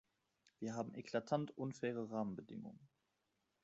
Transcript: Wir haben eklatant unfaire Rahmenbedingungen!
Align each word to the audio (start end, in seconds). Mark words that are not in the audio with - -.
Wir 0.57 0.73
haben 0.73 0.95
eklatant 0.95 1.55
unfaire 1.55 2.09
Rahmenbedingungen! 2.09 2.89